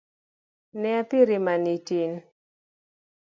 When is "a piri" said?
0.99-1.37